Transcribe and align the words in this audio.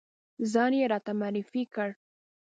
ځان 0.51 0.71
یې 0.79 0.85
راته 0.91 1.11
معرفی 1.19 1.63
کړ. 1.73 1.89